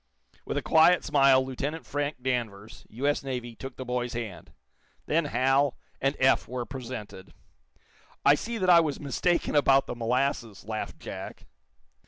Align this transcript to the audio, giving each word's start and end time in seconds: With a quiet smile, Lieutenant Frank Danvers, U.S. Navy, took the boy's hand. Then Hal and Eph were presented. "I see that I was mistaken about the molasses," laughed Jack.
With 0.45 0.57
a 0.57 0.63
quiet 0.63 1.03
smile, 1.05 1.45
Lieutenant 1.45 1.85
Frank 1.85 2.23
Danvers, 2.23 2.87
U.S. 2.89 3.21
Navy, 3.23 3.55
took 3.55 3.75
the 3.75 3.85
boy's 3.85 4.13
hand. 4.13 4.51
Then 5.05 5.25
Hal 5.25 5.77
and 6.01 6.15
Eph 6.19 6.47
were 6.47 6.65
presented. 6.65 7.35
"I 8.25 8.33
see 8.33 8.57
that 8.57 8.67
I 8.67 8.79
was 8.79 8.99
mistaken 8.99 9.53
about 9.55 9.85
the 9.85 9.93
molasses," 9.93 10.65
laughed 10.65 10.99
Jack. 10.99 11.45